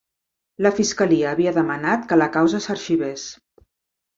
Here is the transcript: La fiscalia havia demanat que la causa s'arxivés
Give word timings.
La 0.65 0.71
fiscalia 0.77 1.27
havia 1.33 1.53
demanat 1.57 2.09
que 2.13 2.19
la 2.23 2.31
causa 2.39 2.63
s'arxivés 2.67 3.29